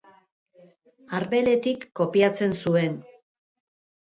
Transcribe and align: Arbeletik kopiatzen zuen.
Arbeletik 1.17 1.85
kopiatzen 2.01 2.57
zuen. 2.65 2.97